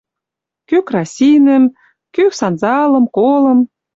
Кӱ 0.67 0.77
красинӹм, 0.87 1.63
кӱ 2.13 2.23
санзалым, 2.39 3.05
колым 3.17 3.59